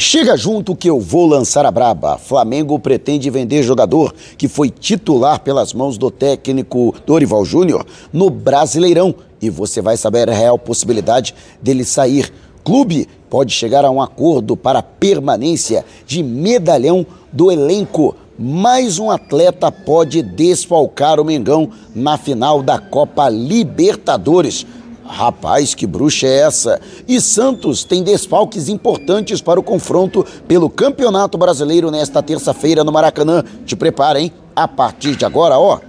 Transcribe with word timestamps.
Chega 0.00 0.36
junto 0.36 0.76
que 0.76 0.88
eu 0.88 1.00
vou 1.00 1.26
lançar 1.26 1.66
a 1.66 1.72
braba. 1.72 2.16
Flamengo 2.18 2.78
pretende 2.78 3.28
vender 3.30 3.64
jogador 3.64 4.14
que 4.36 4.46
foi 4.46 4.70
titular 4.70 5.40
pelas 5.40 5.74
mãos 5.74 5.98
do 5.98 6.08
técnico 6.08 6.94
Dorival 7.04 7.44
Júnior 7.44 7.84
no 8.12 8.30
Brasileirão 8.30 9.12
e 9.42 9.50
você 9.50 9.82
vai 9.82 9.96
saber 9.96 10.30
a 10.30 10.32
real 10.32 10.56
possibilidade 10.56 11.34
dele 11.60 11.84
sair. 11.84 12.32
Clube 12.62 13.08
pode 13.28 13.52
chegar 13.52 13.84
a 13.84 13.90
um 13.90 14.00
acordo 14.00 14.56
para 14.56 14.84
permanência 14.84 15.84
de 16.06 16.22
medalhão 16.22 17.04
do 17.32 17.50
elenco. 17.50 18.14
Mais 18.38 19.00
um 19.00 19.10
atleta 19.10 19.72
pode 19.72 20.22
desfalcar 20.22 21.18
o 21.18 21.24
Mengão 21.24 21.70
na 21.92 22.16
final 22.16 22.62
da 22.62 22.78
Copa 22.78 23.28
Libertadores. 23.28 24.64
Rapaz, 25.08 25.74
que 25.74 25.86
bruxa 25.86 26.26
é 26.26 26.40
essa? 26.40 26.80
E 27.08 27.18
Santos 27.18 27.82
tem 27.82 28.02
desfalques 28.02 28.68
importantes 28.68 29.40
para 29.40 29.58
o 29.58 29.62
confronto 29.62 30.24
pelo 30.46 30.68
Campeonato 30.68 31.38
Brasileiro 31.38 31.90
nesta 31.90 32.22
terça-feira 32.22 32.84
no 32.84 32.92
Maracanã. 32.92 33.42
Te 33.64 33.74
prepara, 33.74 34.20
hein? 34.20 34.30
A 34.54 34.68
partir 34.68 35.16
de 35.16 35.24
agora, 35.24 35.58
ó. 35.58 35.80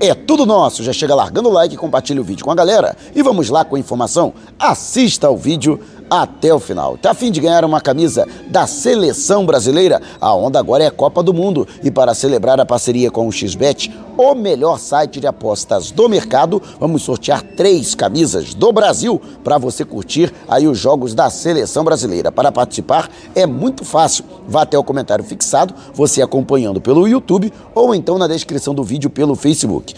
É 0.00 0.14
tudo 0.14 0.44
nosso. 0.44 0.82
Já 0.82 0.92
chega 0.92 1.14
largando 1.14 1.48
o 1.48 1.52
like, 1.52 1.76
compartilha 1.76 2.20
o 2.20 2.24
vídeo 2.24 2.44
com 2.44 2.50
a 2.50 2.54
galera 2.54 2.96
e 3.14 3.22
vamos 3.22 3.48
lá 3.50 3.64
com 3.64 3.76
a 3.76 3.78
informação. 3.78 4.34
Assista 4.58 5.28
ao 5.28 5.36
vídeo 5.36 5.80
até 6.10 6.52
o 6.52 6.58
final. 6.58 6.96
Tá 6.96 7.10
a 7.10 7.14
fim 7.14 7.30
de 7.30 7.40
ganhar 7.40 7.64
uma 7.64 7.80
camisa 7.80 8.26
da 8.48 8.66
seleção 8.66 9.44
brasileira? 9.44 10.00
A 10.20 10.34
onda 10.34 10.58
agora 10.58 10.84
é 10.84 10.90
Copa 10.90 11.22
do 11.22 11.34
Mundo 11.34 11.66
e 11.82 11.90
para 11.90 12.14
celebrar 12.14 12.60
a 12.60 12.66
parceria 12.66 13.10
com 13.10 13.26
o 13.26 13.32
XBet, 13.32 13.92
o 14.16 14.34
melhor 14.34 14.78
site 14.78 15.20
de 15.20 15.26
apostas 15.26 15.90
do 15.90 16.08
mercado, 16.08 16.60
vamos 16.80 17.02
sortear 17.02 17.42
três 17.42 17.94
camisas 17.94 18.52
do 18.52 18.72
Brasil 18.72 19.20
para 19.44 19.58
você 19.58 19.84
curtir 19.84 20.34
aí 20.48 20.66
os 20.66 20.78
jogos 20.78 21.14
da 21.14 21.30
seleção 21.30 21.84
brasileira. 21.84 22.32
Para 22.32 22.50
participar 22.50 23.08
é 23.34 23.46
muito 23.46 23.84
fácil. 23.84 24.24
Vá 24.46 24.62
até 24.62 24.78
o 24.78 24.84
comentário 24.84 25.24
fixado, 25.24 25.74
você 25.94 26.20
acompanhando 26.20 26.80
pelo 26.80 27.06
YouTube 27.06 27.52
ou 27.74 27.94
então 27.94 28.18
na 28.18 28.26
descrição 28.26 28.74
do 28.74 28.82
vídeo 28.82 29.08
pelo 29.08 29.34
Facebook. 29.34 29.94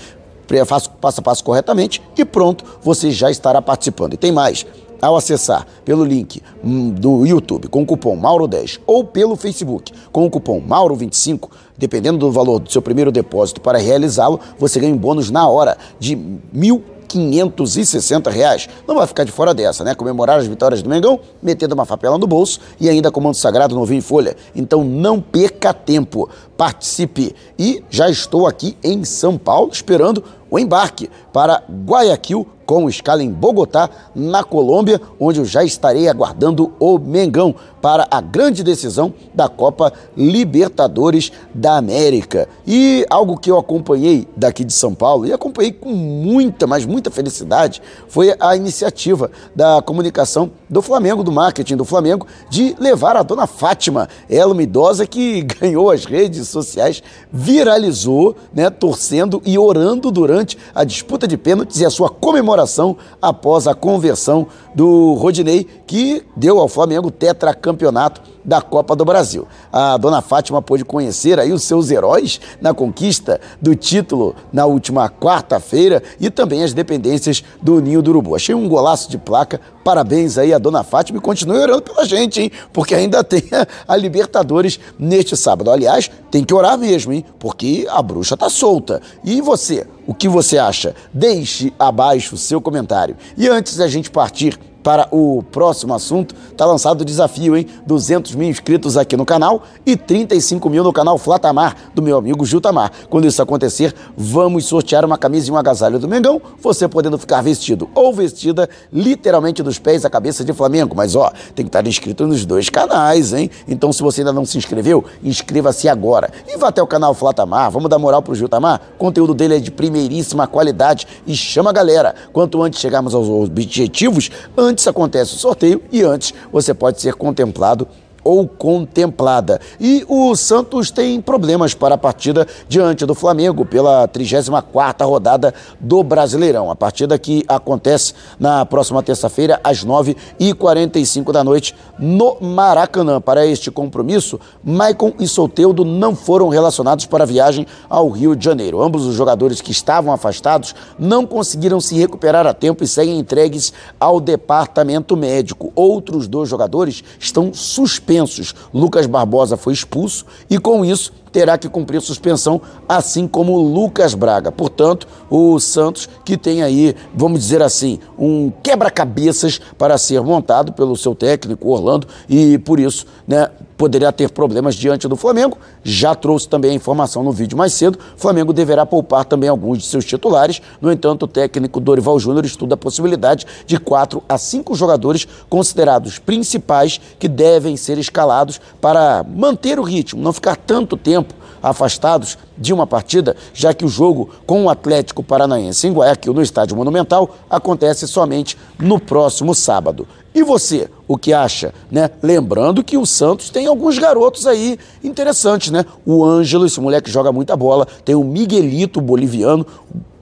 Faça 0.67 0.91
passo 0.91 1.21
a 1.21 1.23
passo 1.23 1.45
corretamente 1.45 2.03
e 2.19 2.25
pronto, 2.25 2.65
você 2.83 3.11
já 3.13 3.31
estará 3.31 3.63
participando. 3.63 4.15
E 4.15 4.17
tem 4.17 4.33
mais 4.33 4.67
ao 5.01 5.17
acessar 5.17 5.67
pelo 5.85 6.05
link 6.05 6.43
hum, 6.63 6.91
do 6.91 7.27
YouTube 7.27 7.69
com 7.69 7.83
o 7.83 7.87
cupom 7.87 8.21
Mauro10 8.21 8.81
ou 8.87 9.05
pelo 9.05 9.37
Facebook 9.37 9.93
com 10.13 10.27
o 10.27 10.31
cupom 10.31 10.61
Mauro25, 10.61 11.49
dependendo 11.77 12.19
do 12.19 12.31
valor 12.31 12.59
do 12.59 12.71
seu 12.71 12.83
primeiro 12.83 13.11
depósito 13.11 13.61
para 13.61 13.79
realizá-lo, 13.79 14.41
você 14.59 14.79
ganha 14.81 14.95
um 14.95 14.99
bônus 14.99 15.31
na 15.31 15.49
hora 15.49 15.77
de 15.99 16.17
mil 16.53 16.83
560 17.11 18.31
reais. 18.31 18.69
Não 18.87 18.95
vai 18.95 19.07
ficar 19.07 19.25
de 19.25 19.33
fora 19.33 19.53
dessa, 19.53 19.83
né? 19.83 19.95
Comemorar 19.95 20.39
as 20.39 20.47
vitórias 20.47 20.81
do 20.81 20.89
Mengão, 20.89 21.19
metendo 21.43 21.75
uma 21.75 21.85
papela 21.85 22.17
no 22.17 22.27
bolso 22.27 22.61
e 22.81 22.89
ainda 22.89 23.11
comando 23.11 23.35
sagrado 23.35 23.75
novinho 23.75 23.99
em 23.99 24.03
folha. 24.03 24.37
Então 24.55 24.85
não 24.85 25.21
perca 25.21 25.75
tempo, 25.75 26.29
participe. 26.57 27.35
E 27.59 27.83
já 27.91 28.09
estou 28.09 28.47
aqui 28.47 28.77
em 28.83 29.05
São 29.05 29.37
Paulo 29.37 29.71
esperando 29.73 30.23
o 30.49 30.59
embarque 30.59 31.11
para 31.33 31.63
Guayaquil 31.85 32.47
com 32.71 32.89
escala 32.89 33.21
em 33.21 33.33
Bogotá, 33.33 33.91
na 34.15 34.45
Colômbia, 34.45 35.01
onde 35.19 35.41
eu 35.41 35.45
já 35.45 35.65
estarei 35.65 36.09
aguardando 36.09 36.73
o 36.79 37.01
Mengão 37.01 37.53
para 37.81 38.07
a 38.11 38.21
grande 38.21 38.63
decisão 38.63 39.13
da 39.35 39.49
Copa 39.49 39.93
Libertadores 40.17 41.33
da 41.55 41.77
América. 41.77 42.49
E 42.67 43.07
algo 43.09 43.39
que 43.39 43.51
eu 43.51 43.59
acompanhei 43.59 44.29
daqui 44.37 44.65
de 44.65 44.73
São 44.73 44.95
Paulo 44.95 45.27
e 45.27 45.33
acompanhei 45.33 45.73
com 45.73 45.91
muita, 45.91 46.67
mas 46.67 46.85
muita 46.85 47.11
felicidade, 47.11 47.83
foi 48.09 48.35
a 48.39 48.57
iniciativa 48.57 49.31
da 49.55 49.83
comunicação 49.83 50.51
do 50.69 50.83
Flamengo, 50.83 51.23
do 51.23 51.33
marketing 51.33 51.77
do 51.77 51.85
Flamengo, 51.85 52.27
de 52.49 52.75
levar 52.79 53.17
a 53.17 53.23
dona 53.23 53.47
Fátima, 53.47 54.09
ela 54.29 54.53
uma 54.53 54.63
idosa 54.63 55.07
que 55.07 55.43
ganhou 55.61 55.91
as 55.91 56.05
redes 56.05 56.49
sociais, 56.49 57.03
viralizou, 57.33 58.37
né, 58.55 58.71
torcendo 58.71 59.43
e 59.45 59.59
orando 59.59 60.11
durante 60.11 60.59
a 60.75 60.85
disputa 60.85 61.27
de 61.27 61.37
pênaltis 61.37 61.81
e 61.81 61.87
a 61.87 61.91
sua 61.91 62.09
comemoração 62.09 62.97
após 63.21 63.67
a 63.67 63.75
conversão 63.75 64.47
do 64.75 65.15
Rodinei, 65.15 65.67
que 65.87 66.23
deu 66.37 66.59
ao 66.59 66.69
Flamengo 66.69 67.11
tetracampeonato 67.11 68.23
da 68.45 68.61
Copa 68.61 68.97
do 68.97 69.05
Brasil. 69.05 69.47
A 69.73 69.97
dona 69.97 70.21
Fátima 70.23 70.63
pôde 70.63 70.85
conhecer 70.85 71.39
aí 71.39 71.53
os 71.53 71.65
seus 71.65 71.91
heróis 71.91 72.41
na 72.61 72.73
conquista 72.75 73.41
do 73.61 73.75
título 73.75 74.35
na 74.53 74.67
última 74.67 75.09
quarta-feira 75.09 76.03
e 76.19 76.31
também 76.31 76.63
as 76.63 76.73
dependências 76.73 77.43
do 77.61 77.81
Ninho 77.81 78.03
do 78.03 78.11
Urubu. 78.11 78.35
Achei 78.35 78.55
um 78.55 78.69
golaço 78.69 79.11
de 79.11 79.19
placa. 79.19 79.61
Parabéns 79.85 80.37
aí 80.37 80.53
a 80.53 80.59
dona 80.59 80.83
Fátima 80.83 81.19
e 81.19 81.23
continue 81.23 81.59
orando 81.59 81.83
pela 81.83 82.05
gente, 82.05 82.41
hein? 82.41 82.53
Porque 82.73 82.95
ainda 82.95 83.23
tem 83.25 83.43
a 83.87 83.97
Libertadores 83.97 84.79
neste 84.99 85.37
sábado. 85.37 85.71
Aliás, 85.71 86.11
tem 86.31 86.45
que 86.45 86.55
orar 86.55 86.79
mesmo, 86.79 87.13
hein? 87.13 87.25
Porque 87.39 87.87
a 87.91 88.03
bruxa 88.03 88.37
tá 88.37 88.49
solta. 88.49 89.01
E 89.25 89.41
você, 89.41 89.87
o 90.07 90.15
que 90.15 90.29
você 90.29 90.59
acha? 90.59 90.95
Deixe 91.13 91.73
abaixo 91.79 92.35
o 92.35 92.39
seu 92.39 92.61
comentário. 92.61 93.17
E 93.37 93.49
antes 93.49 93.77
da 93.77 93.89
gente 93.89 94.11
partir 94.11 94.59
para 94.83 95.09
o 95.11 95.43
próximo 95.51 95.95
assunto, 95.95 96.35
está 96.51 96.65
lançado 96.65 97.03
o 97.03 97.05
desafio, 97.05 97.57
hein? 97.57 97.67
200 97.87 98.35
mil 98.35 98.49
inscritos 98.49 98.97
aqui 98.97 99.17
no 99.17 99.25
canal 99.25 99.63
e 99.85 99.97
35 99.97 100.69
mil 100.71 100.83
no 100.83 100.93
canal 100.93 101.19
Flatamar, 101.19 101.77
do 101.95 102.03
meu 102.03 102.17
amigo 102.17 102.45
Jutamar. 102.45 102.91
Quando 103.09 103.27
isso 103.27 103.43
acontecer, 103.43 103.95
vamos 104.17 104.67
sortear 104.67 105.05
uma 105.05 105.19
camisa 105.19 105.51
e 105.51 105.53
um 105.53 105.57
agasalho 105.57 105.99
do 105.99 106.09
Mengão, 106.09 106.41
você 106.61 106.89
podendo 106.89 107.19
ficar 107.19 107.43
vestido 107.43 107.89
ou 107.95 108.13
vestida 108.13 108.69
literalmente 108.93 109.63
dos 109.63 109.79
pés 109.79 110.05
à 110.05 110.11
cabeça 110.11 110.45
de 110.45 110.53
Flamengo. 110.53 110.95
Mas 110.97 111.15
ó, 111.15 111.31
tem 111.55 111.65
que 111.65 111.69
estar 111.69 111.87
inscrito 111.87 112.27
nos 112.27 112.45
dois 112.45 112.69
canais, 112.69 113.33
hein? 113.33 113.51
Então 113.69 113.93
se 113.93 114.03
você 114.03 114.21
ainda 114.21 114.33
não 114.33 114.45
se 114.45 114.59
inscreveu, 114.59 115.05
inscreva-se 115.23 115.89
agora. 115.89 116.31
E 116.49 116.57
vá 116.57 116.69
até 116.69 116.83
o 116.83 116.87
canal 116.87 117.15
Flatamar, 117.15 117.71
vamos 117.71 117.89
dar 117.89 117.99
moral 117.99 118.23
pro 118.23 118.35
Jutamar? 118.35 118.81
O 118.95 118.99
conteúdo 118.99 119.35
dele 119.35 119.57
é 119.57 119.61
de 119.61 119.71
primeiríssima 119.71 120.47
qualidade 120.47 121.07
e 121.27 121.35
chama 121.35 121.71
a 121.71 121.73
galera. 121.73 122.15
Quanto 122.33 122.63
antes 122.63 122.81
chegarmos 122.81 123.15
aos 123.15 123.29
objetivos, 123.29 124.31
antes 124.57 124.70
Antes 124.71 124.87
acontece 124.87 125.35
o 125.35 125.37
sorteio 125.37 125.83
e 125.91 126.01
antes 126.05 126.33
você 126.53 126.73
pode 126.73 127.01
ser 127.01 127.15
contemplado 127.15 127.89
ou 128.23 128.47
contemplada. 128.47 129.61
E 129.79 130.05
o 130.09 130.35
Santos 130.37 130.91
tem 130.91 131.21
problemas 131.21 131.75
para 131.75 131.95
a 131.95 131.99
partida 131.99 132.47
diante 132.69 133.07
do 133.07 133.15
Flamengo 133.15 133.65
pela 133.65 134.07
34ª 134.09 135.07
rodada 135.07 135.55
do 135.79 136.03
Brasileirão. 136.03 136.71
A 136.71 136.77
partida 136.77 137.19
que 137.19 137.45
acontece 137.49 138.13
na 138.39 138.65
próxima 138.67 139.03
terça-feira 139.03 139.61
às 139.65 139.85
9h45 139.85 141.33
da 141.33 141.43
noite 141.43 141.75
no 141.99 142.37
Maracanã. 142.41 143.21
Para 143.21 143.47
este 143.47 143.71
compromisso, 143.71 144.39
Maicon 144.63 145.13
e 145.19 145.27
Solteudo 145.27 145.85
não 145.85 146.15
foram 146.15 146.49
relacionados 146.49 147.07
para 147.07 147.25
a 147.25 147.27
viagem 147.27 147.67
ao 147.89 148.09
Rio 148.09 148.37
de 148.37 148.45
Janeiro. 148.45 148.83
Ambos 148.83 149.07
os 149.07 149.15
jogadores 149.15 149.61
que 149.61 149.73
estavam 149.73 150.13
afastados 150.13 150.75
não 150.99 151.27
conseguiram 151.27 151.81
se 151.81 151.97
recuperar 151.97 152.47
a 152.47 152.55
tempo 152.55 152.85
e 152.85 152.89
seguem 152.89 153.19
entregues 153.19 153.73
ao 153.99 154.21
departamento 154.21 155.17
médico. 155.17 155.73
Outros 155.75 156.29
dois 156.29 156.49
jogadores 156.49 157.03
estão 157.19 157.53
suspensos 157.55 158.10
suspensos. 158.11 158.55
Lucas 158.75 159.07
Barbosa 159.07 159.57
foi 159.57 159.73
expulso 159.73 160.27
e, 160.49 160.59
com 160.59 160.85
isso, 160.85 161.13
terá 161.33 161.57
que 161.57 161.69
cumprir 161.69 162.01
suspensão, 162.01 162.61
assim 162.89 163.29
como 163.29 163.57
Lucas 163.59 164.15
Braga. 164.15 164.51
Portanto, 164.51 165.07
o 165.31 165.61
Santos, 165.61 166.09
que 166.25 166.37
tem 166.37 166.63
aí, 166.63 166.97
vamos 167.15 167.41
dizer 167.41 167.63
assim, 167.63 168.01
um 168.19 168.51
quebra-cabeças 168.63 169.61
para 169.79 169.97
ser 169.97 170.21
montado 170.23 170.73
pelo 170.73 170.97
seu 170.97 171.15
técnico 171.15 171.69
Orlando 171.69 172.09
e 172.29 172.59
por 172.59 172.81
isso, 172.81 173.07
né, 173.27 173.49
poderia 173.81 174.13
ter 174.13 174.29
problemas 174.29 174.75
diante 174.75 175.09
do 175.09 175.17
Flamengo. 175.17 175.57
Já 175.83 176.15
trouxe 176.15 176.47
também 176.47 176.73
a 176.73 176.75
informação 176.75 177.23
no 177.23 177.33
vídeo 177.33 177.57
mais 177.57 177.73
cedo. 177.73 177.99
O 178.15 178.21
Flamengo 178.21 178.53
deverá 178.53 178.85
poupar 178.85 179.25
também 179.25 179.49
alguns 179.49 179.79
de 179.79 179.87
seus 179.87 180.05
titulares. 180.05 180.61
No 180.83 180.93
entanto, 180.93 181.23
o 181.23 181.27
técnico 181.27 181.81
Dorival 181.81 182.21
Júnior 182.21 182.45
estuda 182.45 182.75
a 182.75 182.77
possibilidade 182.77 183.47
de 183.65 183.79
quatro 183.79 184.23
a 184.29 184.37
cinco 184.37 184.75
jogadores 184.75 185.27
considerados 185.49 186.19
principais 186.19 187.01
que 187.19 187.27
devem 187.27 187.75
ser 187.75 187.97
escalados 187.97 188.61
para 188.83 189.25
manter 189.27 189.81
o 189.81 189.83
ritmo, 189.83 190.21
não 190.21 190.35
ficar 190.35 190.57
tanto 190.57 190.95
tempo 190.95 191.33
afastados 191.63 192.37
de 192.59 192.75
uma 192.75 192.87
partida, 192.87 193.35
já 193.55 193.73
que 193.73 193.85
o 193.85 193.89
jogo 193.89 194.29
com 194.47 194.65
o 194.65 194.71
Atlético 194.71 195.23
Paranaense 195.23 195.87
em 195.87 195.93
Guayaquil, 195.93 196.35
no 196.35 196.43
Estádio 196.43 196.77
Monumental, 196.77 197.35
acontece 197.49 198.07
somente 198.07 198.59
no 198.79 199.01
próximo 199.01 199.55
sábado. 199.55 200.07
E 200.35 200.43
você, 200.43 200.89
o 201.11 201.19
que 201.19 201.33
acha, 201.33 201.75
né? 201.91 202.09
Lembrando 202.23 202.85
que 202.85 202.97
o 202.97 203.05
Santos 203.05 203.51
tem 203.51 203.67
alguns 203.67 203.99
garotos 203.99 204.47
aí 204.47 204.79
interessantes, 205.03 205.73
né? 205.73 205.85
O 206.07 206.25
Ângelo, 206.25 206.65
esse 206.65 206.81
moleque 206.81 207.11
joga 207.11 207.33
muita 207.33 207.57
bola, 207.57 207.85
tem 208.05 208.15
o 208.15 208.23
Miguelito 208.23 209.01
boliviano, 209.01 209.67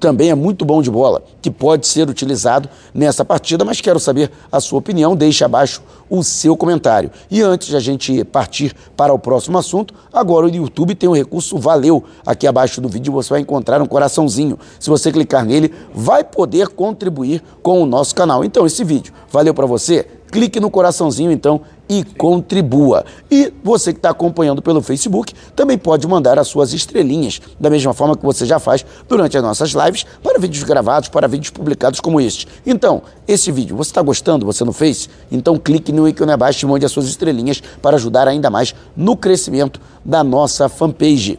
também 0.00 0.30
é 0.30 0.34
muito 0.34 0.64
bom 0.64 0.80
de 0.80 0.90
bola, 0.90 1.22
que 1.42 1.50
pode 1.50 1.86
ser 1.86 2.08
utilizado 2.08 2.70
nessa 2.94 3.22
partida, 3.22 3.66
mas 3.66 3.82
quero 3.82 4.00
saber 4.00 4.30
a 4.50 4.60
sua 4.60 4.78
opinião, 4.78 5.14
deixe 5.14 5.44
abaixo 5.44 5.82
o 6.08 6.24
seu 6.24 6.56
comentário. 6.56 7.10
E 7.30 7.42
antes 7.42 7.68
de 7.68 7.76
a 7.76 7.80
gente 7.80 8.24
partir 8.24 8.74
para 8.96 9.12
o 9.12 9.18
próximo 9.18 9.58
assunto, 9.58 9.92
agora 10.10 10.46
o 10.46 10.48
YouTube 10.48 10.94
tem 10.94 11.06
um 11.06 11.14
recurso 11.14 11.58
Valeu. 11.58 12.02
Aqui 12.24 12.46
abaixo 12.46 12.80
do 12.80 12.88
vídeo 12.88 13.12
você 13.12 13.28
vai 13.28 13.40
encontrar 13.40 13.82
um 13.82 13.86
coraçãozinho. 13.86 14.58
Se 14.80 14.88
você 14.88 15.12
clicar 15.12 15.44
nele, 15.44 15.70
vai 15.92 16.24
poder 16.24 16.68
contribuir 16.68 17.42
com 17.62 17.82
o 17.82 17.86
nosso 17.86 18.14
canal. 18.14 18.42
Então, 18.42 18.64
esse 18.64 18.82
vídeo 18.84 19.12
valeu 19.30 19.52
para 19.52 19.66
você? 19.66 20.06
Clique 20.30 20.60
no 20.60 20.70
coraçãozinho 20.70 21.32
então 21.32 21.62
e 21.88 22.04
contribua. 22.04 23.04
E 23.30 23.52
você 23.64 23.92
que 23.92 23.98
está 23.98 24.10
acompanhando 24.10 24.60
pelo 24.60 24.82
Facebook 24.82 25.32
também 25.56 25.78
pode 25.78 26.06
mandar 26.06 26.38
as 26.38 26.48
suas 26.48 26.72
estrelinhas, 26.72 27.40
da 27.58 27.70
mesma 27.70 27.94
forma 27.94 28.16
que 28.16 28.24
você 28.24 28.44
já 28.44 28.58
faz 28.58 28.84
durante 29.08 29.36
as 29.36 29.42
nossas 29.42 29.70
lives, 29.70 30.04
para 30.22 30.38
vídeos 30.38 30.64
gravados, 30.64 31.08
para 31.08 31.26
vídeos 31.26 31.50
publicados 31.50 31.98
como 31.98 32.20
este. 32.20 32.46
Então, 32.66 33.02
esse 33.26 33.50
vídeo, 33.50 33.76
você 33.76 33.90
está 33.90 34.02
gostando? 34.02 34.44
Você 34.44 34.64
não 34.64 34.72
fez? 34.72 35.08
Então 35.32 35.56
clique 35.56 35.92
no 35.92 36.06
ícone 36.06 36.32
abaixo 36.32 36.64
e 36.64 36.68
mande 36.68 36.84
as 36.84 36.92
suas 36.92 37.06
estrelinhas 37.06 37.62
para 37.80 37.96
ajudar 37.96 38.28
ainda 38.28 38.50
mais 38.50 38.74
no 38.94 39.16
crescimento 39.16 39.80
da 40.04 40.22
nossa 40.22 40.68
fanpage. 40.68 41.38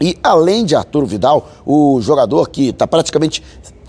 E 0.00 0.18
além 0.22 0.64
de 0.64 0.74
Arturo 0.74 1.06
Vidal, 1.06 1.48
o 1.64 2.00
jogador 2.00 2.48
que 2.48 2.70
está 2.70 2.86
praticamente 2.86 3.42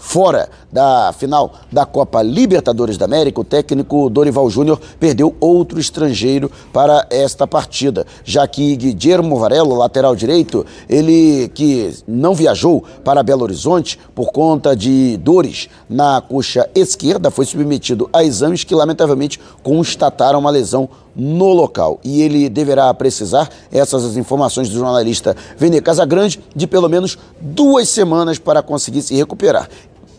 fora 0.03 0.49
da 0.69 1.13
final 1.17 1.53
da 1.71 1.85
Copa 1.85 2.21
Libertadores 2.21 2.97
da 2.97 3.05
América, 3.05 3.39
o 3.39 3.43
técnico 3.43 4.09
Dorival 4.09 4.49
Júnior 4.49 4.79
perdeu 4.99 5.33
outro 5.39 5.79
estrangeiro 5.79 6.51
para 6.73 7.07
esta 7.09 7.47
partida, 7.47 8.05
já 8.23 8.45
que 8.45 8.75
Guillermo 8.75 9.39
Varelo, 9.39 9.75
lateral 9.75 10.13
direito, 10.13 10.65
ele 10.89 11.49
que 11.55 11.95
não 12.05 12.35
viajou 12.35 12.83
para 13.03 13.23
Belo 13.23 13.43
Horizonte 13.43 13.97
por 14.13 14.31
conta 14.31 14.75
de 14.75 15.15
dores 15.17 15.69
na 15.89 16.19
coxa 16.19 16.69
esquerda, 16.75 17.31
foi 17.31 17.45
submetido 17.45 18.09
a 18.11 18.23
exames 18.23 18.65
que 18.65 18.75
lamentavelmente 18.75 19.39
constataram 19.63 20.39
uma 20.39 20.51
lesão 20.51 20.89
no 21.15 21.53
local. 21.53 21.99
E 22.03 22.21
ele 22.21 22.49
deverá 22.49 22.93
precisar, 22.93 23.49
essas 23.71 24.03
as 24.03 24.17
informações 24.17 24.69
do 24.69 24.75
jornalista 24.75 25.35
Vene 25.57 25.81
Casagrande, 25.81 26.43
de 26.55 26.67
pelo 26.67 26.89
menos 26.89 27.17
duas 27.39 27.87
semanas 27.89 28.37
para 28.37 28.61
conseguir 28.61 29.01
se 29.01 29.15
recuperar 29.15 29.69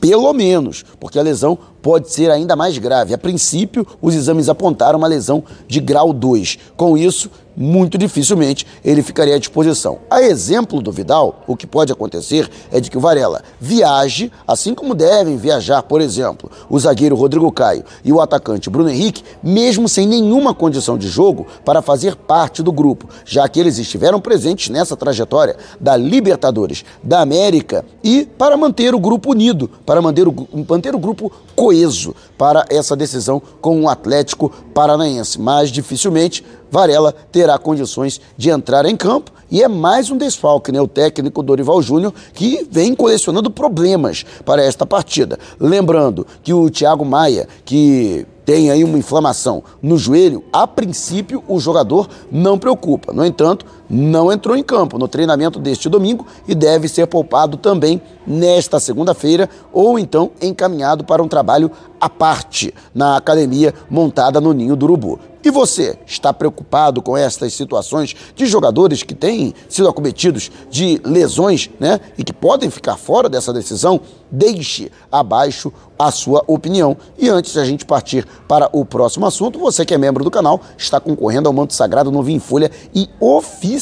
pelo 0.05 0.31
menos, 0.35 0.85
porque 1.01 1.19
a 1.19 1.23
lesão 1.23 1.59
pode 1.81 2.13
ser 2.13 2.31
ainda 2.31 2.55
mais 2.55 2.77
grave. 2.77 3.15
A 3.15 3.19
princípio, 3.19 3.87
os 4.03 4.15
exames 4.15 4.51
apontaram 4.51 4.99
uma 4.99 5.09
lesão 5.09 5.43
de 5.67 5.81
grau 5.81 6.13
2. 6.13 6.59
Com 6.77 6.95
isso, 6.95 7.31
muito 7.57 7.97
dificilmente 7.97 8.67
ele 8.85 9.03
ficaria 9.03 9.37
à 9.37 9.39
disposição. 9.39 9.99
A 10.11 10.23
exemplo 10.23 10.81
do 10.81 10.93
Vidal, 10.93 11.43
o 11.47 11.57
que 11.57 11.67
pode 11.67 11.93
acontecer 11.93 12.51
é 12.73 12.81
de 12.81 12.91
que 12.91 12.97
o 12.97 13.01
Varela 13.01 13.43
viaje, 13.61 14.31
assim 14.47 14.75
como 14.75 14.95
devem 14.95 15.37
viajar, 15.37 15.83
por 15.83 16.01
exemplo, 16.01 16.51
o 16.69 16.79
zagueiro 16.79 17.17
Rodrigo 17.17 17.51
Caio 17.53 17.85
e 18.05 18.13
o 18.13 18.21
atacante 18.21 18.71
Bruno 18.71 18.91
Henrique, 18.91 19.23
mesmo 19.43 19.89
sem 19.89 20.07
nenhuma 20.07 20.55
condição 20.55 20.99
de 20.99 21.09
jogo 21.09 21.47
para 21.65 21.83
fazer 21.83 22.17
parte 22.17 22.63
do 22.63 22.73
grupo, 22.73 23.09
já 23.25 23.49
que 23.49 23.61
eles 23.61 23.79
estiveram 23.79 24.21
presentes 24.21 24.69
nessa 24.69 24.97
trajetória 24.97 25.57
da 25.81 25.97
Libertadores 25.97 26.85
da 27.03 27.21
América 27.21 27.85
e 28.03 28.25
para 28.25 28.57
manter 28.57 28.95
o 28.95 29.01
grupo 29.01 29.31
unido, 29.31 29.71
para 29.85 30.03
manter 30.03 30.27
o, 30.27 30.35
manter 30.69 30.95
o 30.95 30.99
grupo 30.99 31.31
coeso 31.55 32.15
para 32.37 32.65
essa 32.69 32.97
decisão 32.97 33.41
com 33.61 33.83
o 33.83 33.89
Atlético 33.89 34.51
Paranaense. 34.73 35.41
Mas 35.41 35.71
dificilmente 35.71 36.45
Varela 36.75 37.15
terá 37.31 37.57
condições 37.57 38.21
de 38.37 38.51
entrar 38.51 38.85
em 38.85 38.97
campo 38.97 39.31
e 39.49 39.63
é 39.63 39.69
mais 39.69 40.11
um 40.11 40.17
desfalque, 40.17 40.73
né? 40.73 40.81
O 40.81 40.89
técnico 40.89 41.41
Dorival 41.41 41.81
Júnior 41.81 42.13
que 42.33 42.67
vem 42.69 42.97
colecionando 42.97 43.49
problemas 43.49 44.27
para 44.45 44.61
esta 44.61 44.85
partida. 44.85 45.39
Lembrando 45.61 46.27
que 46.43 46.53
o 46.53 46.69
Thiago 46.69 47.05
Maia, 47.05 47.47
que 47.65 48.27
tem 48.45 48.73
aí 48.73 48.83
uma 48.83 48.99
inflamação 48.99 49.63
no 49.81 49.97
joelho, 49.97 50.43
a 50.53 50.67
princípio 50.67 51.45
o 51.47 51.61
jogador 51.61 52.09
não 52.29 52.59
preocupa. 52.59 53.13
No 53.13 53.25
entanto, 53.25 53.65
não 53.95 54.33
entrou 54.33 54.57
em 54.57 54.63
campo 54.63 54.99
no 54.99 55.07
treinamento 55.07 55.61
deste 55.61 55.89
domingo 55.89 56.27
e 56.49 56.55
deve 56.55 56.89
ser 56.89 57.07
poupado 57.07 57.57
também 57.57 58.03
nesta 58.27 58.81
segunda-feira 58.81 59.49
ou 59.73 59.99
então 59.99 60.33
encaminhado 60.43 61.05
para 61.05 61.23
um 61.23 61.29
trabalho 61.29 61.71
à 62.01 62.09
parte 62.09 62.75
na 62.93 63.17
academia 63.17 63.73
montada 63.89 64.41
no 64.41 64.53
Ninho 64.53 64.75
do 64.75 64.85
Urubu. 64.87 65.21
E 65.45 65.51
você 65.51 65.99
está 66.07 66.33
preocupado 66.33 67.03
com 67.03 67.15
estas 67.15 67.53
situações 67.53 68.17
de 68.35 68.47
jogadores 68.47 69.03
que 69.03 69.15
têm 69.15 69.53
sido 69.69 69.87
acometidos 69.87 70.51
de 70.71 70.99
lesões, 71.05 71.69
né, 71.79 72.01
e 72.17 72.25
que 72.25 72.33
podem 72.33 72.71
ficar 72.71 72.97
fora 72.97 73.29
dessa 73.29 73.53
decisão? 73.53 74.01
Deixe 74.31 74.91
abaixo 75.13 75.71
a 75.99 76.11
sua 76.11 76.43
opinião. 76.47 76.97
E 77.19 77.29
antes 77.29 77.53
de 77.53 77.61
a 77.61 77.65
gente 77.65 77.85
partir 77.85 78.27
para 78.49 78.71
o 78.73 78.87
próximo 78.87 79.27
assunto, 79.27 79.59
você 79.59 79.85
que 79.85 79.93
é 79.93 79.99
membro 79.99 80.25
do 80.25 80.31
canal 80.31 80.63
está 80.79 80.99
concorrendo 80.99 81.47
ao 81.47 81.53
manto 81.53 81.75
sagrado 81.75 82.11
no 82.11 82.23
Vinho 82.23 82.41
Folha 82.41 82.71
e 82.95 83.11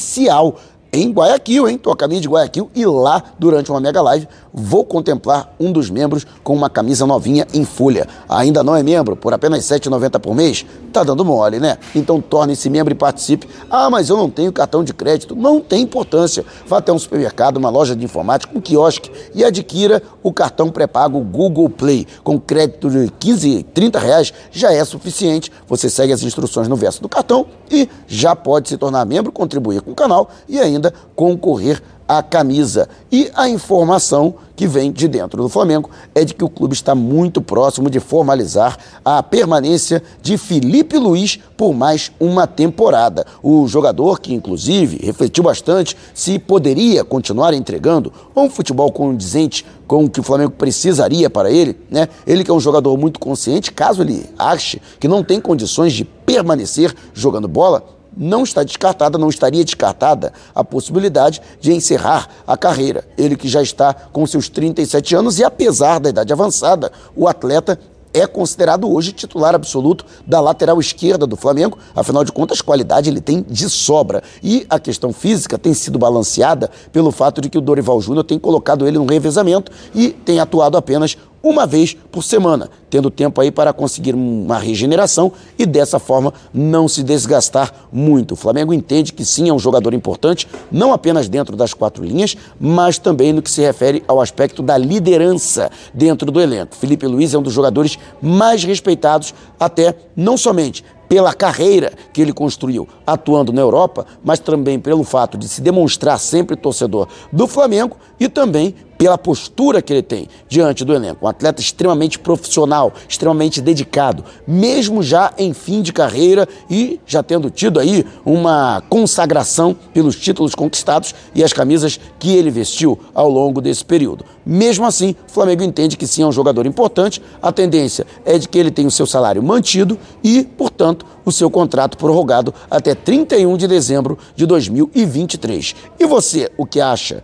oficial 0.02 0.56
em 0.92 1.10
Guayaquil, 1.10 1.68
hein? 1.68 1.78
Tô 1.78 1.90
a 1.90 1.96
caminho 1.96 2.20
de 2.20 2.28
Guayaquil 2.28 2.70
e 2.74 2.84
lá, 2.84 3.22
durante 3.38 3.70
uma 3.70 3.80
mega 3.80 4.02
live, 4.02 4.28
vou 4.52 4.84
contemplar 4.84 5.54
um 5.58 5.72
dos 5.72 5.88
membros 5.88 6.26
com 6.42 6.54
uma 6.54 6.68
camisa 6.68 7.06
novinha 7.06 7.46
em 7.54 7.64
folha. 7.64 8.06
Ainda 8.28 8.62
não 8.62 8.76
é 8.76 8.82
membro? 8.82 9.16
Por 9.16 9.32
apenas 9.32 9.70
R$ 9.70 9.78
7,90 9.78 10.18
por 10.18 10.34
mês? 10.34 10.66
Tá 10.92 11.02
dando 11.02 11.24
mole, 11.24 11.58
né? 11.58 11.78
Então 11.94 12.20
torne-se 12.20 12.68
membro 12.68 12.92
e 12.92 12.96
participe. 12.96 13.48
Ah, 13.70 13.88
mas 13.88 14.08
eu 14.10 14.16
não 14.16 14.28
tenho 14.28 14.52
cartão 14.52 14.84
de 14.84 14.92
crédito. 14.92 15.34
Não 15.34 15.60
tem 15.60 15.82
importância. 15.82 16.44
Vá 16.66 16.78
até 16.78 16.92
um 16.92 16.98
supermercado, 16.98 17.56
uma 17.56 17.70
loja 17.70 17.96
de 17.96 18.04
informática, 18.04 18.52
um 18.54 18.60
quiosque 18.60 19.10
e 19.34 19.44
adquira 19.44 20.02
o 20.22 20.32
cartão 20.32 20.70
pré-pago 20.70 21.20
Google 21.20 21.70
Play. 21.70 22.06
Com 22.22 22.38
crédito 22.38 22.90
de 22.90 23.10
15, 23.18 23.62
30 23.72 23.98
reais 23.98 24.34
já 24.50 24.72
é 24.72 24.84
suficiente. 24.84 25.50
Você 25.68 25.88
segue 25.88 26.12
as 26.12 26.22
instruções 26.22 26.68
no 26.68 26.76
verso 26.76 27.00
do 27.00 27.08
cartão 27.08 27.46
e 27.70 27.88
já 28.06 28.36
pode 28.36 28.68
se 28.68 28.76
tornar 28.76 29.06
membro, 29.06 29.32
contribuir 29.32 29.80
com 29.80 29.92
o 29.92 29.94
canal 29.94 30.28
e 30.48 30.58
ainda 30.58 30.82
ainda 30.82 30.92
concorrer 31.14 31.80
à 32.06 32.22
camisa. 32.22 32.88
E 33.10 33.30
a 33.34 33.48
informação 33.48 34.34
que 34.54 34.66
vem 34.66 34.92
de 34.92 35.08
dentro 35.08 35.42
do 35.42 35.48
Flamengo 35.48 35.90
é 36.14 36.24
de 36.24 36.34
que 36.34 36.44
o 36.44 36.48
clube 36.48 36.74
está 36.74 36.94
muito 36.94 37.40
próximo 37.40 37.90
de 37.90 37.98
formalizar 37.98 38.78
a 39.04 39.22
permanência 39.22 40.02
de 40.20 40.38
Felipe 40.38 40.98
Luiz 40.98 41.38
por 41.56 41.74
mais 41.74 42.12
uma 42.20 42.46
temporada. 42.46 43.26
O 43.42 43.66
jogador 43.66 44.20
que, 44.20 44.32
inclusive, 44.32 45.04
refletiu 45.04 45.42
bastante 45.42 45.96
se 46.14 46.38
poderia 46.38 47.04
continuar 47.04 47.54
entregando 47.54 48.12
um 48.36 48.48
futebol 48.48 48.92
condizente 48.92 49.64
com 49.86 50.04
o 50.04 50.10
que 50.10 50.20
o 50.20 50.22
Flamengo 50.22 50.52
precisaria 50.52 51.28
para 51.28 51.50
ele, 51.50 51.78
né? 51.90 52.08
Ele 52.26 52.44
que 52.44 52.50
é 52.50 52.54
um 52.54 52.60
jogador 52.60 52.96
muito 52.96 53.18
consciente, 53.18 53.72
caso 53.72 54.02
ele 54.02 54.24
ache 54.38 54.80
que 54.98 55.08
não 55.08 55.22
tem 55.22 55.40
condições 55.40 55.92
de 55.92 56.04
permanecer 56.04 56.94
jogando 57.12 57.48
bola, 57.48 57.84
não 58.16 58.42
está 58.42 58.62
descartada, 58.62 59.18
não 59.18 59.28
estaria 59.28 59.64
descartada 59.64 60.32
a 60.54 60.62
possibilidade 60.62 61.40
de 61.60 61.72
encerrar 61.72 62.28
a 62.46 62.56
carreira. 62.56 63.04
Ele 63.16 63.36
que 63.36 63.48
já 63.48 63.62
está 63.62 63.94
com 63.94 64.26
seus 64.26 64.48
37 64.48 65.14
anos 65.14 65.38
e 65.38 65.44
apesar 65.44 65.98
da 65.98 66.10
idade 66.10 66.32
avançada, 66.32 66.92
o 67.16 67.26
atleta 67.26 67.78
é 68.14 68.26
considerado 68.26 68.90
hoje 68.90 69.12
titular 69.12 69.54
absoluto 69.54 70.04
da 70.26 70.40
lateral 70.40 70.78
esquerda 70.78 71.26
do 71.26 71.36
Flamengo, 71.36 71.78
afinal 71.94 72.24
de 72.24 72.32
contas, 72.32 72.60
qualidade 72.60 73.08
ele 73.08 73.20
tem 73.20 73.44
de 73.48 73.68
sobra. 73.70 74.22
E 74.42 74.66
a 74.68 74.78
questão 74.78 75.12
física 75.12 75.58
tem 75.58 75.72
sido 75.72 75.98
balanceada 75.98 76.70
pelo 76.92 77.10
fato 77.10 77.40
de 77.40 77.48
que 77.48 77.58
o 77.58 77.60
Dorival 77.60 78.00
Júnior 78.00 78.24
tem 78.24 78.38
colocado 78.38 78.86
ele 78.86 78.98
no 78.98 79.06
revezamento 79.06 79.72
e 79.94 80.10
tem 80.10 80.40
atuado 80.40 80.76
apenas 80.76 81.16
uma 81.42 81.66
vez 81.66 81.96
por 82.10 82.22
semana, 82.22 82.70
tendo 82.88 83.10
tempo 83.10 83.40
aí 83.40 83.50
para 83.50 83.72
conseguir 83.72 84.14
uma 84.14 84.58
regeneração 84.58 85.32
e 85.58 85.66
dessa 85.66 85.98
forma 85.98 86.32
não 86.52 86.86
se 86.86 87.02
desgastar 87.02 87.72
muito. 87.92 88.32
O 88.32 88.36
Flamengo 88.36 88.72
entende 88.72 89.12
que 89.12 89.24
sim 89.24 89.48
é 89.48 89.52
um 89.52 89.58
jogador 89.58 89.92
importante, 89.94 90.46
não 90.70 90.92
apenas 90.92 91.28
dentro 91.28 91.56
das 91.56 91.74
quatro 91.74 92.04
linhas, 92.04 92.36
mas 92.60 92.98
também 92.98 93.32
no 93.32 93.42
que 93.42 93.50
se 93.50 93.60
refere 93.60 94.04
ao 94.06 94.20
aspecto 94.20 94.62
da 94.62 94.78
liderança 94.78 95.70
dentro 95.92 96.30
do 96.30 96.40
elenco. 96.40 96.76
Felipe 96.76 97.06
Luiz 97.06 97.34
é 97.34 97.38
um 97.38 97.42
dos 97.42 97.52
jogadores 97.52 97.98
mais 98.20 98.62
respeitados, 98.62 99.34
até 99.58 99.94
não 100.14 100.36
somente 100.36 100.84
pela 101.08 101.34
carreira 101.34 101.92
que 102.10 102.22
ele 102.22 102.32
construiu 102.32 102.88
atuando 103.06 103.52
na 103.52 103.60
Europa, 103.60 104.06
mas 104.24 104.38
também 104.38 104.78
pelo 104.78 105.04
fato 105.04 105.36
de 105.36 105.48
se 105.48 105.60
demonstrar 105.60 106.18
sempre 106.18 106.56
torcedor 106.56 107.08
do 107.32 107.46
Flamengo 107.46 107.96
e 108.18 108.28
também 108.28 108.74
pela 109.02 109.18
postura 109.18 109.82
que 109.82 109.92
ele 109.92 110.02
tem 110.02 110.28
diante 110.48 110.84
do 110.84 110.94
elenco. 110.94 111.26
Um 111.26 111.28
atleta 111.28 111.60
extremamente 111.60 112.20
profissional, 112.20 112.92
extremamente 113.08 113.60
dedicado, 113.60 114.24
mesmo 114.46 115.02
já 115.02 115.32
em 115.36 115.52
fim 115.52 115.82
de 115.82 115.92
carreira 115.92 116.48
e 116.70 117.00
já 117.04 117.20
tendo 117.20 117.50
tido 117.50 117.80
aí 117.80 118.06
uma 118.24 118.80
consagração 118.88 119.76
pelos 119.92 120.14
títulos 120.14 120.54
conquistados 120.54 121.16
e 121.34 121.42
as 121.42 121.52
camisas 121.52 121.98
que 122.20 122.36
ele 122.36 122.48
vestiu 122.48 122.96
ao 123.12 123.28
longo 123.28 123.60
desse 123.60 123.84
período. 123.84 124.24
Mesmo 124.46 124.86
assim, 124.86 125.16
o 125.28 125.32
Flamengo 125.32 125.64
entende 125.64 125.96
que 125.96 126.06
sim 126.06 126.22
é 126.22 126.26
um 126.26 126.30
jogador 126.32 126.64
importante, 126.64 127.20
a 127.42 127.50
tendência 127.50 128.06
é 128.24 128.38
de 128.38 128.48
que 128.48 128.56
ele 128.56 128.70
tenha 128.70 128.86
o 128.86 128.92
seu 128.92 129.06
salário 129.06 129.42
mantido 129.42 129.98
e, 130.22 130.44
portanto, 130.44 131.04
o 131.24 131.32
seu 131.32 131.50
contrato 131.50 131.96
prorrogado 131.96 132.54
até 132.70 132.94
31 132.94 133.56
de 133.56 133.66
dezembro 133.66 134.18
de 134.34 134.46
2023. 134.46 135.74
E 135.98 136.06
você, 136.06 136.50
o 136.56 136.66
que 136.66 136.80
acha? 136.80 137.22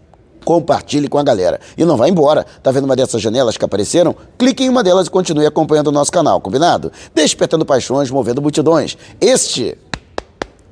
Compartilhe 0.46 1.08
com 1.08 1.18
a 1.18 1.24
galera. 1.24 1.60
E 1.76 1.84
não 1.84 1.96
vá 1.96 2.08
embora. 2.08 2.46
Tá 2.62 2.70
vendo 2.70 2.84
uma 2.84 2.94
dessas 2.94 3.20
janelas 3.20 3.56
que 3.56 3.64
apareceram? 3.64 4.14
Clique 4.38 4.62
em 4.62 4.68
uma 4.68 4.82
delas 4.82 5.08
e 5.08 5.10
continue 5.10 5.44
acompanhando 5.44 5.88
o 5.88 5.92
nosso 5.92 6.12
canal, 6.12 6.40
combinado? 6.40 6.92
Despertando 7.12 7.66
paixões, 7.66 8.12
movendo 8.12 8.40
multidões. 8.40 8.96
Este 9.20 9.76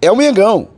é 0.01 0.13
o 0.13 0.17
Mengão. 0.17 0.69